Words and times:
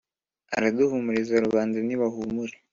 araduhumuriza 0.55 1.35
rubanda 1.45 1.77
ni 1.87 1.95
bahumure 2.01 2.55